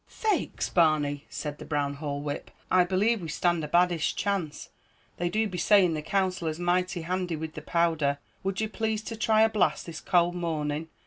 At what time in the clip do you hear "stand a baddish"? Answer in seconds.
3.29-4.15